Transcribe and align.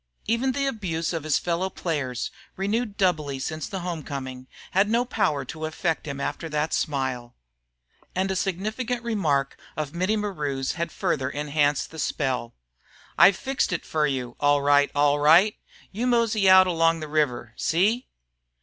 Even 0.25 0.53
the 0.53 0.65
abuse 0.65 1.13
of 1.13 1.21
his 1.23 1.37
fellow 1.37 1.69
players, 1.69 2.31
renewed 2.55 2.97
doubly 2.97 3.37
since 3.37 3.67
the 3.67 3.81
home 3.81 4.01
coming, 4.01 4.47
had 4.71 4.89
no 4.89 5.05
power 5.05 5.45
to 5.45 5.67
affect 5.67 6.07
him 6.07 6.19
after 6.19 6.49
that 6.49 6.73
smile. 6.73 7.35
And 8.15 8.31
a 8.31 8.35
significant 8.35 9.03
remark 9.03 9.59
of 9.77 9.93
Mittie 9.93 10.15
Maru's 10.17 10.71
had 10.71 10.91
further 10.91 11.29
enhanced 11.29 11.91
the 11.91 11.99
spell. 11.99 12.55
"I've 13.15 13.37
fixed 13.37 13.71
it 13.71 13.85
fer 13.85 14.07
you, 14.07 14.35
all 14.39 14.63
right, 14.63 14.89
all 14.95 15.19
right. 15.19 15.55
You 15.91 16.07
mosey 16.07 16.49
out 16.49 16.65
along 16.65 16.99
the 16.99 17.07
river. 17.07 17.53
See!" 17.55 18.07